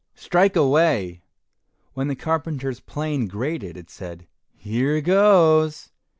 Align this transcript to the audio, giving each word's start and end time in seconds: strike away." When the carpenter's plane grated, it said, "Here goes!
strike 0.15 0.55
away." 0.55 1.21
When 1.93 2.07
the 2.07 2.15
carpenter's 2.15 2.79
plane 2.79 3.27
grated, 3.27 3.77
it 3.77 3.91
said, 3.91 4.25
"Here 4.57 4.99
goes! 4.99 5.91